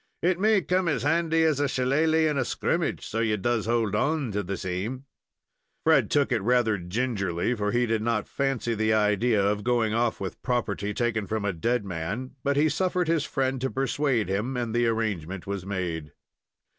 It 0.23 0.39
may 0.39 0.63
come 0.63 0.87
as 0.87 1.03
handy 1.03 1.43
as 1.43 1.59
a 1.59 1.67
shillelah 1.67 2.27
in 2.27 2.35
a 2.35 2.43
scrimmage, 2.43 3.05
so 3.05 3.19
ye 3.19 3.37
does 3.37 3.67
hold 3.67 3.93
on 3.93 4.31
to 4.31 4.41
the 4.41 4.57
same." 4.57 5.05
Fred 5.83 6.09
took 6.09 6.31
it 6.31 6.41
rather 6.41 6.79
gingerly, 6.79 7.53
for 7.53 7.71
he 7.71 7.85
did 7.85 8.01
not 8.01 8.27
fancy 8.27 8.73
the 8.73 8.93
idea 8.95 9.45
of 9.45 9.63
going 9.63 9.93
off 9.93 10.19
with 10.19 10.41
property 10.41 10.91
taken 10.95 11.27
from 11.27 11.45
a 11.45 11.53
dead 11.53 11.85
man, 11.85 12.31
but 12.43 12.57
he 12.57 12.67
suffered 12.67 13.07
his 13.07 13.25
friend 13.25 13.61
to 13.61 13.69
pursuade 13.69 14.27
him, 14.27 14.57
and 14.57 14.73
the 14.73 14.87
arrangement 14.87 15.45
was 15.45 15.67
made. 15.67 16.11